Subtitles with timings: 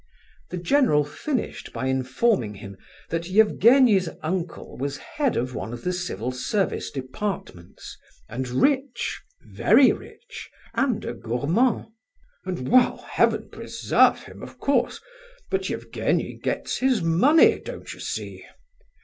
[0.49, 2.75] The general finished by informing him
[3.11, 9.91] that Evgenie's uncle was head of one of the civil service departments, and rich, very
[9.91, 11.85] rich, and a gourmand.
[12.45, 18.43] "And, well, Heaven preserve him, of course—but Evgenie gets his money, don't you see?